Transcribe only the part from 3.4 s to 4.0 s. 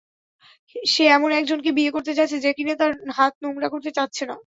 নোংরা করতে